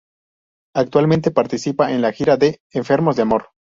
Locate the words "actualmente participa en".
0.73-2.01